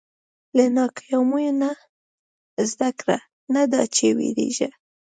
[0.57, 1.71] •له ناکامیو نه
[2.71, 3.17] زده کړه،
[3.53, 4.69] نه دا چې وېرېږه.